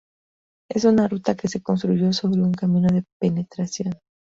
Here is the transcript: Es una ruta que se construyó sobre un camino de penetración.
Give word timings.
Es 0.67 0.85
una 0.85 1.07
ruta 1.07 1.35
que 1.35 1.47
se 1.47 1.61
construyó 1.61 2.11
sobre 2.11 2.41
un 2.41 2.53
camino 2.55 2.87
de 2.89 3.03
penetración. 3.19 3.99